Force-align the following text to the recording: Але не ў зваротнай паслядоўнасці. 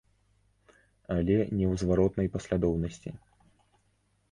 Але 1.15 1.35
не 1.57 1.65
ў 1.67 1.83
зваротнай 1.83 2.27
паслядоўнасці. 2.39 3.09